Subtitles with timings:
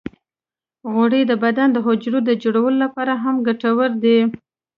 [0.93, 4.19] غوړې د بدن د حجرو د جوړولو لپاره هم ګټورې دي.